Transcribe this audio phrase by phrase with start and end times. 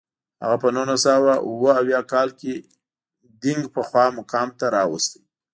[0.41, 2.53] هغه په نولس سوه اووه اویا کال کې
[3.41, 5.11] دینګ پخوا مقام ته راوست.